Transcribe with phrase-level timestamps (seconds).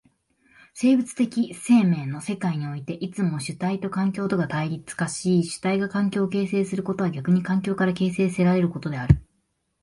[0.73, 9.21] 生物的生命の世界においてはいつも主体と環境とが相対立し、主体が環境を形成することは逆に環境から形成せられることである。